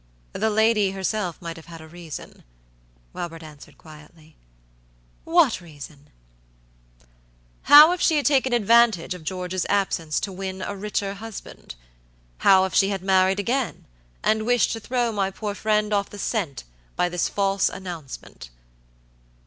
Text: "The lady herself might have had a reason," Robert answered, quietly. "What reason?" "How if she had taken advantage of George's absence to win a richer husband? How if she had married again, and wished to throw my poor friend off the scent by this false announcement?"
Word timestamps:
"The 0.33 0.49
lady 0.49 0.93
herself 0.93 1.39
might 1.43 1.57
have 1.57 1.67
had 1.67 1.79
a 1.79 1.87
reason," 1.87 2.43
Robert 3.13 3.43
answered, 3.43 3.77
quietly. 3.77 4.35
"What 5.25 5.61
reason?" 5.61 6.09
"How 7.69 7.91
if 7.91 8.01
she 8.01 8.17
had 8.17 8.25
taken 8.25 8.51
advantage 8.51 9.13
of 9.13 9.23
George's 9.23 9.67
absence 9.69 10.19
to 10.21 10.31
win 10.31 10.63
a 10.63 10.75
richer 10.75 11.13
husband? 11.13 11.75
How 12.39 12.65
if 12.65 12.73
she 12.73 12.89
had 12.89 13.03
married 13.03 13.39
again, 13.39 13.85
and 14.23 14.47
wished 14.47 14.71
to 14.71 14.79
throw 14.79 15.11
my 15.11 15.29
poor 15.29 15.53
friend 15.53 15.93
off 15.93 16.09
the 16.09 16.17
scent 16.17 16.63
by 16.95 17.07
this 17.07 17.29
false 17.29 17.69
announcement?" 17.69 18.49